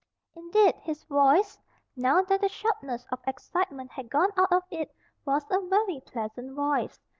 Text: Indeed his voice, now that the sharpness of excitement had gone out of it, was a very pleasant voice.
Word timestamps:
Indeed 0.33 0.77
his 0.77 1.03
voice, 1.03 1.59
now 1.95 2.23
that 2.23 2.41
the 2.41 2.49
sharpness 2.49 3.05
of 3.11 3.19
excitement 3.27 3.91
had 3.91 4.09
gone 4.09 4.31
out 4.35 4.51
of 4.51 4.63
it, 4.71 4.89
was 5.25 5.45
a 5.51 5.61
very 5.67 5.99
pleasant 6.03 6.55
voice. 6.55 6.99